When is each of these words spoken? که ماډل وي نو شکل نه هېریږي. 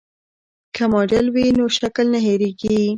که 0.75 0.83
ماډل 0.91 1.25
وي 1.35 1.47
نو 1.57 1.65
شکل 1.79 2.05
نه 2.13 2.19
هېریږي. 2.25 2.81